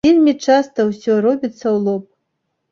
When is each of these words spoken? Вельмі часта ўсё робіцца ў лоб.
Вельмі 0.05 0.33
часта 0.45 0.85
ўсё 0.89 1.19
робіцца 1.27 1.61
ў 1.61 1.77
лоб. 1.87 2.03